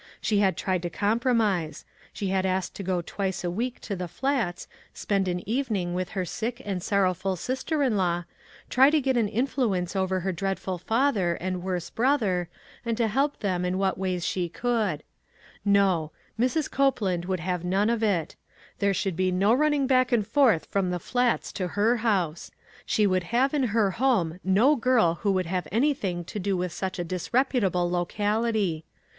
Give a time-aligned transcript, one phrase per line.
[0.19, 3.95] She had tried to compro mise; she had asked to go twice a week to
[3.95, 8.23] the Flats, spend an evening with her sick and sorrowful sister in law,
[8.67, 9.95] try to get an THE PAST AND THE PRESENT.
[9.95, 12.49] 185 influence over her dreadful father and worse brother,
[12.83, 15.03] and to help them in what ways she could.
[15.63, 16.71] No; Mrs.
[16.71, 18.35] Copeland would have none of it.
[18.79, 22.49] There should be no running back and forth from the Flats to her house.
[22.87, 26.71] She would have in her home no girl who would have anything to do with
[26.71, 28.83] such a dis reputable locality.